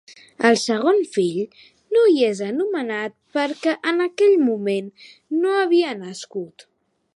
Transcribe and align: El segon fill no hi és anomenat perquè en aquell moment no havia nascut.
El 0.47 0.55
segon 0.59 1.01
fill 1.17 1.65
no 1.97 2.05
hi 2.13 2.23
és 2.29 2.41
anomenat 2.47 3.15
perquè 3.39 3.77
en 3.93 4.07
aquell 4.07 4.35
moment 4.49 4.91
no 5.45 5.55
havia 5.59 5.95
nascut. 6.03 6.69